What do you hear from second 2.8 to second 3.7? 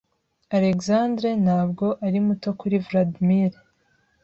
Vladimir.